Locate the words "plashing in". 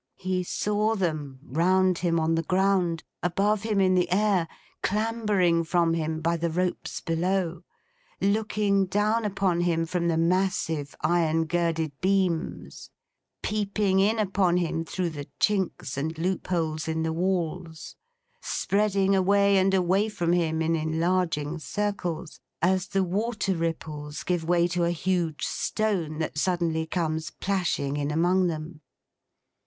27.39-28.09